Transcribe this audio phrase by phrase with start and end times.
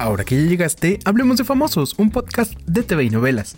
[0.00, 3.56] Ahora que ya llegaste, hablemos de Famosos, un podcast de TV y novelas.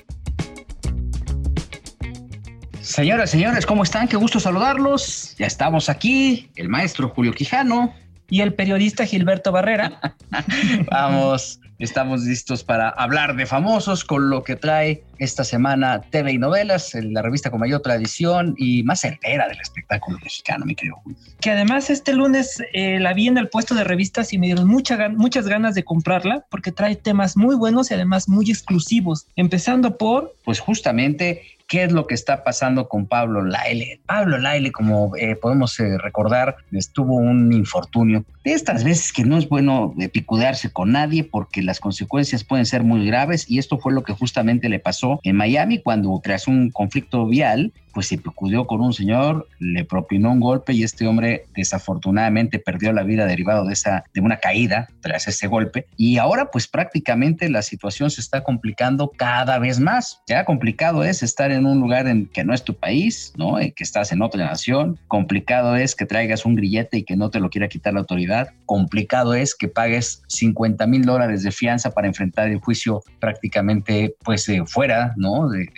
[2.80, 4.08] Señoras, señores, ¿cómo están?
[4.08, 5.36] Qué gusto saludarlos.
[5.38, 7.94] Ya estamos aquí, el maestro Julio Quijano.
[8.33, 10.17] Y el periodista Gilberto Barrera.
[10.90, 16.38] Vamos, estamos listos para hablar de famosos con lo que trae esta semana TV y
[16.38, 21.18] novelas, la revista con mayor tradición y más certera del espectáculo mexicano, mi querido Julio.
[21.42, 24.66] Que además este lunes eh, la vi en el puesto de revistas y me dieron
[24.66, 29.98] mucha, muchas ganas de comprarla porque trae temas muy buenos y además muy exclusivos, empezando
[29.98, 30.34] por...
[30.42, 33.98] Pues justamente qué es lo que está pasando con Pablo Laile.
[34.04, 38.26] Pablo Laile, como eh, podemos eh, recordar, estuvo un infortunio.
[38.44, 42.82] De estas veces que no es bueno picudearse con nadie porque las consecuencias pueden ser
[42.84, 46.70] muy graves y esto fue lo que justamente le pasó en Miami cuando tras un
[46.70, 51.45] conflicto vial pues se picudió con un señor, le propinó un golpe y este hombre
[51.55, 56.50] desafortunadamente perdió la vida derivado de esa de una caída tras ese golpe y ahora
[56.50, 60.20] pues prácticamente la situación se está complicando cada vez más.
[60.27, 63.61] Ya complicado es estar en un lugar en que no es tu país, ¿no?
[63.61, 64.98] Y que estás en otra nación.
[65.09, 68.48] Complicado es que traigas un grillete y que no te lo quiera quitar la autoridad.
[68.66, 74.48] Complicado es que pagues 50 mil dólares de fianza para enfrentar el juicio prácticamente pues
[74.48, 75.48] eh, fuera, ¿no?
[75.48, 75.69] de,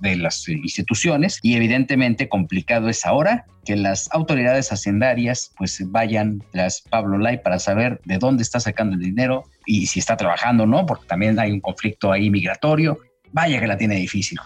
[0.00, 1.07] de las instituciones
[1.42, 7.58] y evidentemente complicado es ahora que las autoridades hacendarias pues vayan tras Pablo Lai para
[7.58, 11.38] saber de dónde está sacando el dinero y si está trabajando o no, porque también
[11.38, 12.98] hay un conflicto ahí migratorio.
[13.30, 14.38] Vaya que la tiene difícil.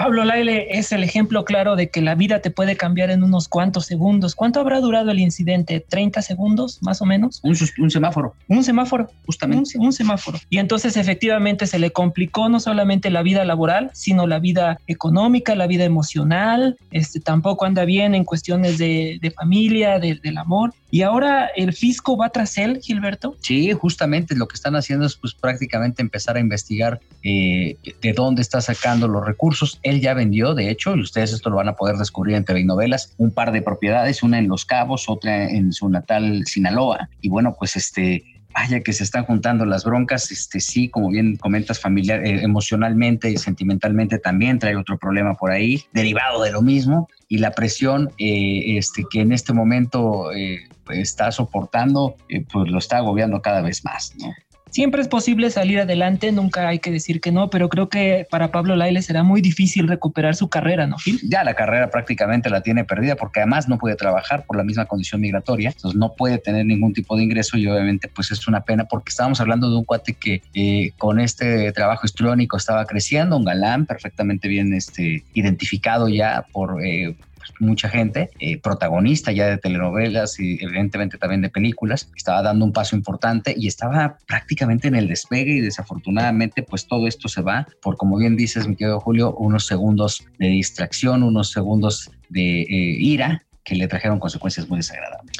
[0.00, 3.48] Pablo Laile es el ejemplo claro de que la vida te puede cambiar en unos
[3.48, 4.34] cuantos segundos.
[4.34, 5.84] ¿Cuánto habrá durado el incidente?
[5.86, 7.42] ¿30 segundos más o menos?
[7.42, 8.34] Un, semáforo.
[8.48, 9.76] Un semáforo, justamente.
[9.76, 10.38] Un, semáforo.
[10.48, 15.54] Y entonces efectivamente se le complicó no solamente la vida laboral, sino la vida económica,
[15.54, 16.78] la vida emocional.
[16.92, 20.72] Este, tampoco anda bien en cuestiones de, familia, del amor.
[20.90, 23.36] Y ahora el fisco va tras él, Gilberto.
[23.40, 28.42] Sí, justamente lo que están haciendo es pues prácticamente empezar a investigar eh, de dónde
[28.42, 31.76] está sacando los recursos él ya vendió, de hecho, y ustedes esto lo van a
[31.76, 35.72] poder descubrir en TV Novelas, un par de propiedades, una en Los Cabos, otra en
[35.72, 37.08] su natal Sinaloa.
[37.20, 38.24] Y bueno, pues este,
[38.54, 43.30] vaya que se están juntando las broncas, este sí, como bien comentas, familiar, eh, emocionalmente
[43.30, 48.10] y sentimentalmente también trae otro problema por ahí, derivado de lo mismo, y la presión
[48.18, 52.16] eh, este, que en este momento eh, está soportando,
[52.52, 54.32] pues lo está agobiando cada vez más, ¿no?
[54.70, 58.52] Siempre es posible salir adelante, nunca hay que decir que no, pero creo que para
[58.52, 61.20] Pablo Laile será muy difícil recuperar su carrera, ¿no, Gil?
[61.28, 64.86] Ya la carrera prácticamente la tiene perdida porque además no puede trabajar por la misma
[64.86, 68.62] condición migratoria, entonces no puede tener ningún tipo de ingreso y obviamente pues es una
[68.62, 73.36] pena porque estábamos hablando de un cuate que eh, con este trabajo histriónico estaba creciendo,
[73.36, 76.84] un galán perfectamente bien este, identificado ya por...
[76.84, 77.16] Eh,
[77.58, 82.72] mucha gente, eh, protagonista ya de telenovelas y evidentemente también de películas, estaba dando un
[82.72, 87.66] paso importante y estaba prácticamente en el despegue y desafortunadamente pues todo esto se va
[87.82, 92.96] por, como bien dices, mi querido Julio, unos segundos de distracción, unos segundos de eh,
[92.98, 95.36] ira que le trajeron consecuencias muy desagradables.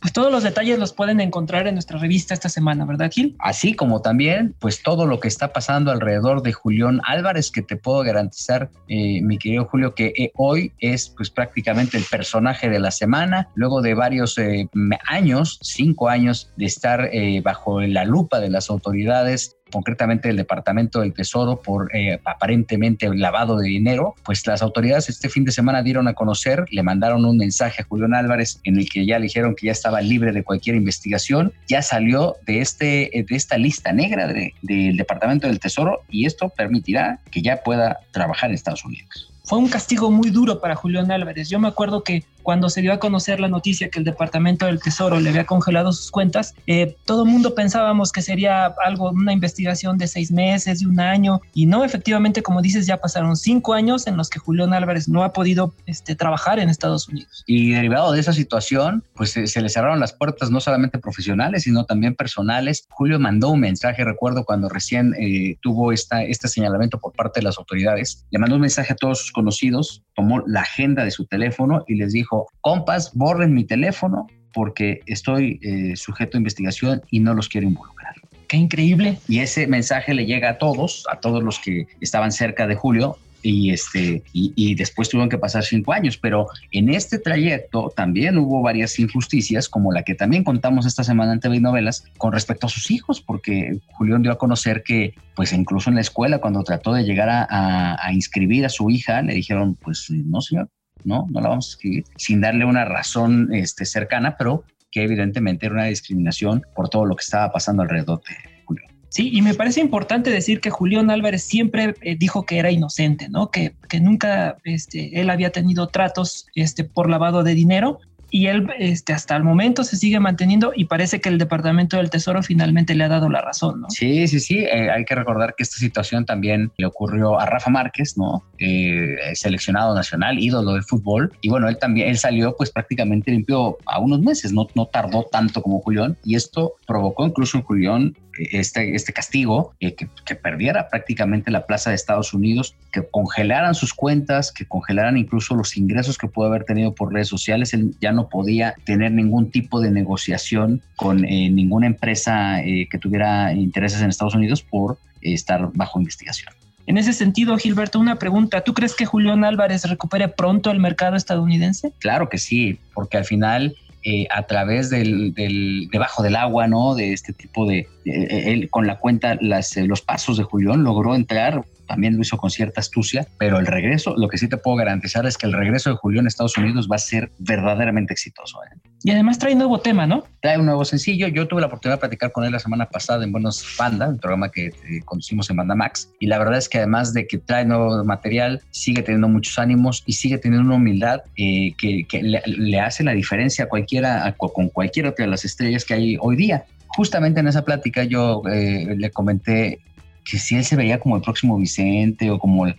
[0.00, 3.36] Pues todos los detalles los pueden encontrar en nuestra revista esta semana, ¿verdad, Gil?
[3.40, 7.76] Así como también, pues todo lo que está pasando alrededor de Julián Álvarez, que te
[7.76, 12.78] puedo garantizar, eh, mi querido Julio, que eh, hoy es pues prácticamente el personaje de
[12.78, 14.68] la semana, luego de varios eh,
[15.06, 17.10] años, cinco años de estar
[17.42, 23.58] bajo la lupa de las autoridades concretamente el Departamento del Tesoro por eh, aparentemente lavado
[23.58, 27.36] de dinero, pues las autoridades este fin de semana dieron a conocer, le mandaron un
[27.36, 30.42] mensaje a Julián Álvarez en el que ya le dijeron que ya estaba libre de
[30.42, 36.26] cualquier investigación, ya salió de, este, de esta lista negra del Departamento del Tesoro y
[36.26, 39.32] esto permitirá que ya pueda trabajar en Estados Unidos.
[39.48, 41.48] Fue un castigo muy duro para Julián Álvarez.
[41.48, 44.80] Yo me acuerdo que cuando se dio a conocer la noticia que el Departamento del
[44.80, 49.34] Tesoro le había congelado sus cuentas, eh, todo el mundo pensábamos que sería algo, una
[49.34, 53.74] investigación de seis meses, de un año, y no, efectivamente, como dices, ya pasaron cinco
[53.74, 57.44] años en los que Julián Álvarez no ha podido este, trabajar en Estados Unidos.
[57.46, 61.84] Y derivado de esa situación, pues se, le cerraron las puertas no solamente profesionales, sino
[61.84, 62.86] también personales.
[62.88, 67.44] Julio mandó un mensaje, recuerdo cuando recién eh, tuvo esta, este señalamiento por parte de
[67.44, 71.26] las autoridades, le mandó un mensaje a todos sus conocidos, tomó la agenda de su
[71.26, 77.20] teléfono y les dijo, compas, borren mi teléfono porque estoy eh, sujeto a investigación y
[77.20, 78.14] no los quiero involucrar.
[78.48, 79.18] Qué increíble.
[79.28, 83.18] Y ese mensaje le llega a todos, a todos los que estaban cerca de Julio,
[83.42, 88.62] y este y, después tuvieron que pasar cinco años pero en este trayecto también hubo
[88.62, 92.70] varias injusticias como la que también contamos esta semana en TV Novelas con respecto a
[92.70, 96.92] sus hijos porque Julián dio a conocer que pues incluso en la escuela cuando trató
[96.92, 100.68] de llegar a, a inscribir a su hija le dijeron pues no señor
[101.08, 105.66] no, no la vamos a escribir sin darle una razón este, cercana, pero que evidentemente
[105.66, 108.92] era una discriminación por todo lo que estaba pasando alrededor de Julián.
[109.08, 113.28] Sí, y me parece importante decir que Julián Álvarez siempre eh, dijo que era inocente,
[113.28, 113.50] ¿no?
[113.50, 118.68] Que, que nunca este, él había tenido tratos este, por lavado de dinero y él
[118.78, 122.94] este, hasta el momento se sigue manteniendo y parece que el Departamento del Tesoro finalmente
[122.94, 123.90] le ha dado la razón, ¿no?
[123.90, 124.58] Sí, sí, sí.
[124.58, 128.44] Eh, hay que recordar que esta situación también le ocurrió a Rafa Márquez, ¿no?
[128.58, 131.32] Eh, seleccionado nacional, ídolo del fútbol.
[131.40, 135.24] Y bueno, él también, él salió pues prácticamente limpio a unos meses, no, no tardó
[135.30, 140.34] tanto como Julián y esto provocó incluso en Julián este, este castigo, eh, que, que,
[140.34, 145.76] perdiera prácticamente la plaza de Estados Unidos, que congelaran sus cuentas, que congelaran incluso los
[145.76, 147.74] ingresos que pudo haber tenido por redes sociales.
[147.74, 152.98] Él ya no podía tener ningún tipo de negociación con eh, ninguna empresa eh, que
[152.98, 156.52] tuviera intereses en Estados Unidos por estar bajo investigación.
[156.86, 158.62] En ese sentido, Gilberto, una pregunta.
[158.62, 161.92] ¿Tú crees que Julián Álvarez recupere pronto el mercado estadounidense?
[161.98, 166.94] Claro que sí, porque al final eh, a través del, del, debajo del agua, ¿no?
[166.94, 170.84] De este tipo de, eh, él con la cuenta, las, eh, los pasos de Julián
[170.84, 174.56] logró entrar, también lo hizo con cierta astucia, pero el regreso, lo que sí te
[174.56, 178.12] puedo garantizar es que el regreso de Julián a Estados Unidos va a ser verdaderamente
[178.12, 178.58] exitoso.
[178.64, 178.78] ¿eh?
[179.02, 180.24] Y además trae nuevo tema, ¿no?
[180.40, 181.28] Trae un nuevo sencillo.
[181.28, 184.18] Yo tuve la oportunidad de platicar con él la semana pasada en Buenos Panda, el
[184.18, 184.72] programa que eh,
[185.04, 186.10] conducimos en Banda Max.
[186.20, 190.02] Y la verdad es que además de que trae nuevo material, sigue teniendo muchos ánimos
[190.06, 194.26] y sigue teniendo una humildad eh, que, que le, le, hace la diferencia a cualquiera,
[194.26, 196.64] a, con cualquier otra de las estrellas que hay hoy día.
[196.88, 199.80] Justamente en esa plática yo eh, le comenté
[200.28, 202.76] que si él se veía como el próximo Vicente o como el,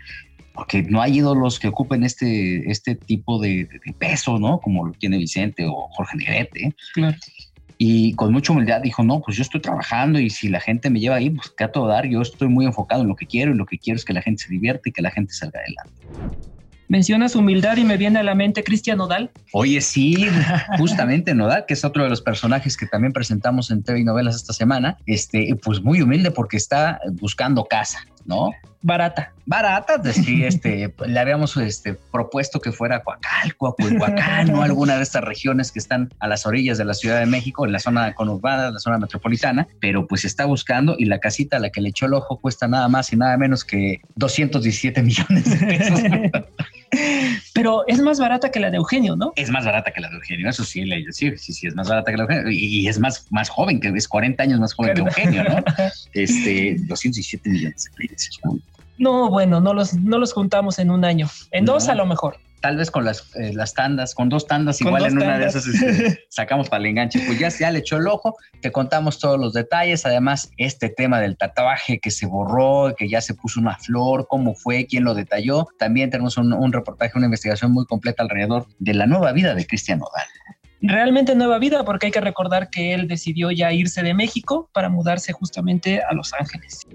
[0.53, 4.59] porque no hay ídolos que ocupen este, este tipo de, de, peso, ¿no?
[4.59, 6.75] Como lo tiene Vicente o Jorge Negrete.
[6.93, 7.17] Claro.
[7.81, 10.99] Y con mucha humildad dijo, no, pues yo estoy trabajando y si la gente me
[10.99, 13.53] lleva ahí, pues que a todo dar, yo estoy muy enfocado en lo que quiero
[13.53, 15.61] y lo que quiero es que la gente se divierta y que la gente salga
[15.61, 16.37] adelante.
[16.89, 19.29] Mencionas humildad y me viene a la mente Cristian Nodal.
[19.53, 20.25] Oye, sí,
[20.79, 24.35] justamente Nodal, que es otro de los personajes que también presentamos en TV y novelas
[24.35, 28.49] esta semana, este, pues muy humilde porque está buscando casa, ¿no?
[28.81, 29.33] Barata.
[29.45, 35.23] Barata, sí, este, le habíamos este, propuesto que fuera Coacalco, Aculhuacán o alguna de estas
[35.23, 38.71] regiones que están a las orillas de la Ciudad de México, en la zona conurbada,
[38.71, 42.07] la zona metropolitana, pero pues está buscando y la casita a la que le echó
[42.07, 46.01] el ojo cuesta nada más y nada menos que 217 millones de pesos.
[47.53, 49.33] Pero es más barata que la de Eugenio, ¿no?
[49.35, 52.11] Es más barata que la de Eugenio, eso sí, sí, sí, sí, es más barata
[52.11, 52.51] que la de Eugenio.
[52.51, 55.13] Y, es más, más joven, que es 40 años más joven ¿verdad?
[55.13, 55.63] que Eugenio, ¿no?
[56.13, 58.39] Este, 217 millones de pesos.
[58.97, 61.29] No, bueno, no los, no los juntamos en un año.
[61.51, 61.73] En no.
[61.73, 65.03] dos a lo mejor tal vez con las, eh, las tandas, con dos tandas, igual
[65.03, 67.19] dos en una de esas este, sacamos para el enganche.
[67.25, 70.05] Pues ya, ya le echó el ojo, te contamos todos los detalles.
[70.05, 74.55] Además, este tema del tatuaje que se borró, que ya se puso una flor, cómo
[74.55, 75.67] fue, quién lo detalló.
[75.77, 79.65] También tenemos un, un reportaje, una investigación muy completa alrededor de la nueva vida de
[79.65, 80.27] Cristian Nodal
[80.81, 84.89] realmente nueva vida porque hay que recordar que él decidió ya irse de México para
[84.89, 86.87] mudarse justamente a Los Ángeles.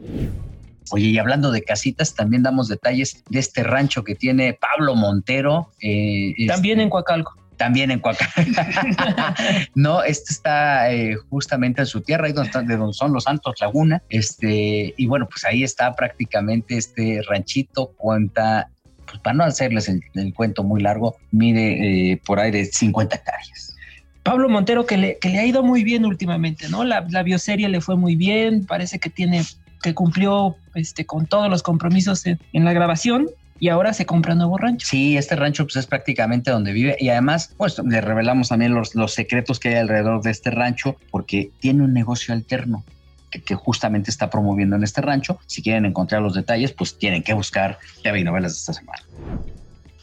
[0.91, 5.71] Oye, y hablando de casitas, también damos detalles de este rancho que tiene Pablo Montero.
[5.81, 7.37] Eh, también este, en Coacalco.
[7.57, 8.33] También en Coacalco.
[9.75, 13.25] no, este está eh, justamente en su tierra, ahí donde, están, de donde son los
[13.25, 14.03] Santos Laguna.
[14.09, 18.69] Este, y bueno, pues ahí está prácticamente este ranchito, cuenta,
[19.07, 23.17] pues para no hacerles el, el cuento muy largo, mide eh, por ahí de 50
[23.17, 23.75] hectáreas.
[24.23, 26.83] Pablo Montero, que le, que le, ha ido muy bien últimamente, ¿no?
[26.83, 29.43] La, la bioserie le fue muy bien, parece que tiene
[29.83, 33.29] que cumplió este, con todos los compromisos en, en, la grabación
[33.59, 34.87] y ahora se compra nuevo rancho.
[34.87, 38.93] Sí, este rancho pues, es prácticamente donde vive y además pues le revelamos también los,
[39.13, 42.85] secretos que hay alrededor de este rancho porque tiene un negocio alterno
[43.31, 45.39] que, justamente está promoviendo en este rancho.
[45.47, 49.03] Si quieren encontrar los detalles, pues tienen que buscar TV novelas de esta semana.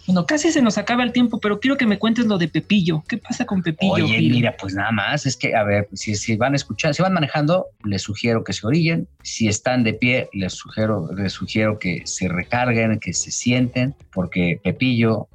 [0.07, 3.03] Bueno, casi se nos acaba el tiempo, pero quiero que me cuentes lo de Pepillo.
[3.07, 3.93] ¿Qué pasa con Pepillo?
[3.93, 4.31] Oye, Gil?
[4.31, 7.13] mira, pues nada más, es que, a ver, si, si van a escuchar, si van
[7.13, 9.07] manejando, les sugiero que se orillen.
[9.21, 14.59] Si están de pie, les sugiero, les sugiero que se recarguen, que se sienten, porque
[14.63, 15.27] Pepillo,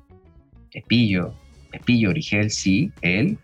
[0.73, 1.32] Pepillo,
[1.70, 3.38] Pepillo Origel, sí, él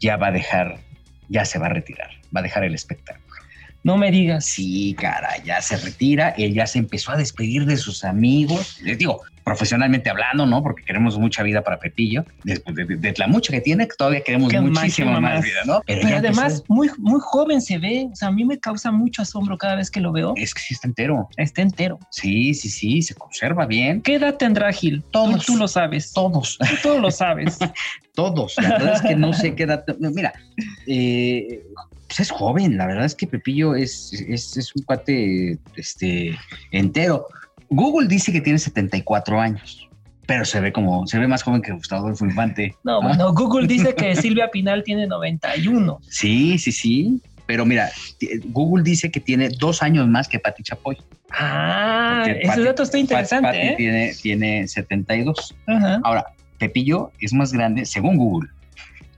[0.00, 0.78] ya va a dejar,
[1.28, 3.28] ya se va a retirar, va a dejar el espectáculo.
[3.84, 4.44] No me digas.
[4.44, 8.80] Sí, cara, ya se retira, él ya se empezó a despedir de sus amigos.
[8.82, 10.62] Les digo, profesionalmente hablando, ¿no?
[10.62, 12.22] Porque queremos mucha vida para Pepillo.
[12.44, 15.80] De, de, de, de la mucha que tiene, todavía queremos muchísima más, más, vida, ¿no?
[15.86, 18.08] Pero, Pero además, muy, muy joven se ve.
[18.12, 20.34] O sea, a mí me causa mucho asombro cada vez que lo veo.
[20.36, 21.30] Es que sí está entero.
[21.38, 21.98] Está entero.
[22.10, 24.02] Sí, sí, sí, se conserva bien.
[24.02, 25.02] ¿Qué edad tendrá Gil?
[25.10, 25.46] Todos.
[25.46, 26.12] Tú, tú lo sabes.
[26.12, 26.58] Todos.
[26.82, 27.58] Tú lo sabes.
[28.14, 28.54] todos.
[28.60, 29.82] La verdad es que no sé qué edad.
[29.98, 30.34] Mira,
[30.86, 31.62] eh,
[32.06, 36.36] pues es joven, la verdad es que Pepillo es, es, es, un cuate este,
[36.70, 37.28] entero.
[37.70, 39.88] Google dice que tiene 74 años.
[40.26, 42.74] pero se ve como, se ve más joven que Gustavo Adolfo Infante.
[42.84, 46.00] No, bueno, Google dice que Silvia Pinal tiene 91.
[46.02, 47.22] Sí, sí, sí.
[47.46, 47.88] Pero mira,
[48.44, 50.98] Google dice que tiene dos años más que Pati Chapoy.
[51.30, 53.48] Ah, ese dato está interesante.
[53.48, 53.74] Pati, ¿eh?
[53.78, 55.54] tiene, tiene 72.
[56.04, 56.26] Ahora,
[56.58, 58.50] Pepillo es más grande, según Google,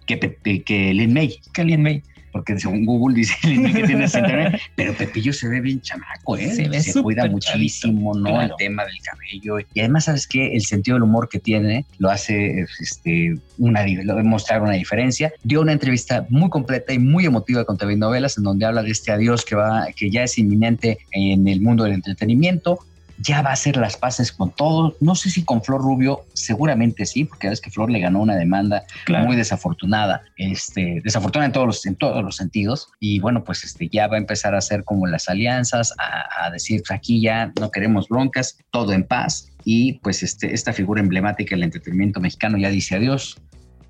[0.06, 0.18] que,
[0.64, 1.40] que Lin May.
[1.52, 4.06] Que Lin May porque según Google dice que tiene
[4.76, 6.50] pero Pepillo se ve bien chamaco, ¿eh?
[6.82, 8.40] Se, cuida muchísimo, ¿no?
[8.40, 9.66] El tema del cabello.
[9.74, 10.54] Y además, ¿sabes qué?
[10.54, 13.84] El sentido del humor que tiene lo hace este, una,
[14.24, 15.32] mostrar una diferencia.
[15.42, 18.90] Dio una entrevista muy completa y muy emotiva con TV Novelas, en donde habla de
[18.90, 22.78] este adiós que, va, que ya es inminente en el mundo del entretenimiento,
[23.22, 24.96] ya va a hacer las paces con todo.
[25.00, 28.36] No sé si con Flor Rubio, seguramente sí, porque es que Flor le ganó una
[28.36, 28.84] demanda
[29.24, 32.88] muy desafortunada, este, desafortunada en todos los, en todos los sentidos.
[32.98, 36.82] Y bueno, pues este, ya va a empezar a hacer como las alianzas, a, decir,
[36.86, 39.52] pues, aquí ya no queremos broncas, todo en paz.
[39.64, 43.36] Y pues este, esta figura emblemática del entretenimiento mexicano ya dice adiós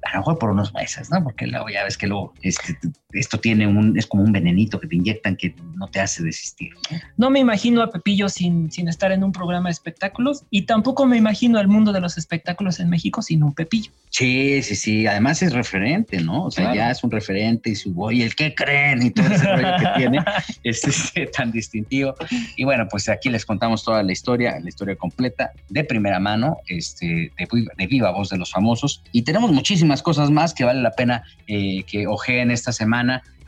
[0.04, 1.22] a lo mejor por unos meses, ¿no?
[1.22, 2.78] Porque luego ya ves que luego este,
[3.12, 6.72] esto tiene un, es como un venenito que te inyectan que no te hace desistir.
[7.16, 11.06] No, me imagino a Pepillo sin, sin estar en un programa de espectáculos y tampoco
[11.06, 13.90] me imagino al mundo de los espectáculos en México sin un Pepillo.
[14.10, 15.06] Sí, sí, sí.
[15.06, 16.44] Además es referente, ¿no?
[16.44, 19.46] O sea, ya es un referente y su voy, el que creen y todo ese
[19.46, 20.18] rollo que tiene
[20.64, 22.14] es este, tan distintivo.
[22.56, 26.58] Y bueno, pues aquí les contamos toda la historia, la historia completa de primera mano,
[26.66, 27.48] este, de,
[27.78, 29.02] de viva voz de los famosos.
[29.12, 32.99] Y tenemos muchísimas cosas más que vale la pena eh, que ojeen esta semana.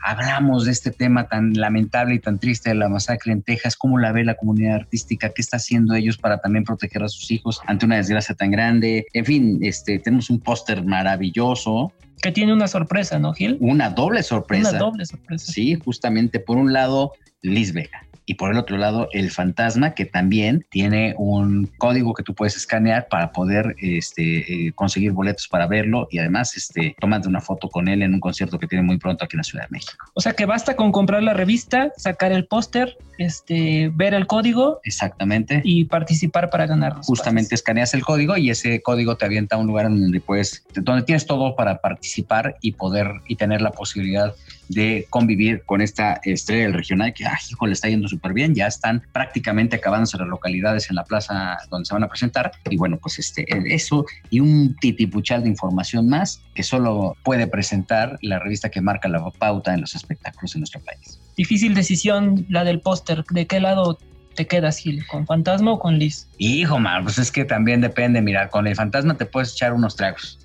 [0.05, 3.97] Hablamos de este tema tan lamentable y tan triste de la masacre en Texas, cómo
[3.97, 7.61] la ve la comunidad artística, qué está haciendo ellos para también proteger a sus hijos
[7.67, 9.05] ante una desgracia tan grande.
[9.13, 13.57] En fin, este, tenemos un póster maravilloso que tiene una sorpresa, ¿no, Gil?
[13.59, 14.69] Una doble sorpresa.
[14.69, 15.51] Una doble sorpresa.
[15.51, 20.05] Sí, justamente por un lado, Liz Vega y por el otro lado el fantasma que
[20.05, 25.67] también tiene un código que tú puedes escanear para poder este, eh, conseguir boletos para
[25.67, 28.97] verlo y además este, tomando una foto con él en un concierto que tiene muy
[28.97, 30.05] pronto aquí en la Ciudad de México.
[30.13, 34.79] O sea que basta con comprar la revista, sacar el póster, este, ver el código.
[34.83, 35.61] Exactamente.
[35.63, 36.95] Y participar para ganar.
[37.03, 41.03] Justamente escaneas el código y ese código te avienta a un lugar donde puedes, donde
[41.03, 44.33] tienes todo para participar y poder y tener la posibilidad
[44.69, 48.53] de convivir con esta estrella del regional que, ay, hijo, le está yendo súper bien.
[48.55, 52.51] Ya están prácticamente acabándose las localidades en la plaza donde se van a presentar.
[52.69, 58.17] Y bueno, pues este, eso y un titipuchal de información más que solo puede presentar
[58.21, 61.19] la revista que marca la pauta en los espectáculos en nuestro país.
[61.35, 63.23] Difícil decisión la del póster.
[63.31, 63.97] ¿De qué lado
[64.33, 65.05] te quedas, Gil?
[65.07, 66.27] ¿Con fantasma o con Liz?
[66.37, 68.21] Hijo, mal, pues es que también depende.
[68.21, 70.39] Mira, con el fantasma te puedes echar unos tragos.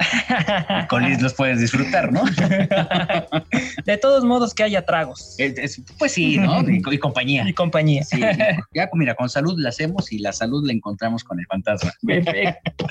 [0.88, 2.22] con Liz los puedes disfrutar, ¿no?
[3.84, 5.36] de todos modos, que haya tragos.
[5.98, 6.60] pues sí, ¿no?
[6.68, 7.48] Y, compañía.
[7.48, 8.04] Y compañía.
[8.04, 8.20] Sí,
[8.74, 11.92] ya, mira, con salud la hacemos y la salud la encontramos con el fantasma.
[12.06, 12.86] Perfecto.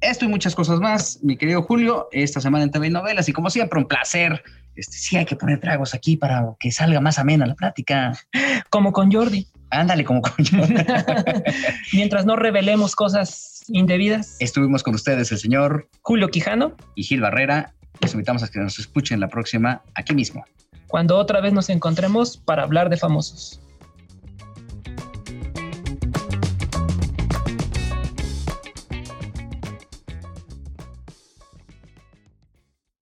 [0.00, 3.48] Esto y muchas cosas más, mi querido Julio, esta semana en TV Novelas y como
[3.48, 4.42] siempre un placer
[4.76, 8.12] este, sí hay que poner tragos aquí para que salga más amena la plática.
[8.70, 9.46] Como con Jordi.
[9.70, 10.74] Ándale, como con Jordi.
[11.92, 14.36] Mientras no revelemos cosas indebidas.
[14.40, 17.74] Estuvimos con ustedes el señor Julio Quijano y Gil Barrera.
[18.00, 20.44] Les invitamos a que nos escuchen la próxima aquí mismo.
[20.88, 23.60] Cuando otra vez nos encontremos para hablar de famosos.